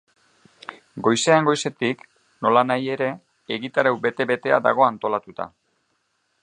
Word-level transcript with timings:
Goizean 1.07 1.49
goizetik, 1.49 2.01
nolanahi 2.47 2.91
ere, 2.95 3.11
egitarau 3.59 3.93
bete-betea 4.07 4.61
dago 4.69 4.89
antolatuta. 4.89 5.51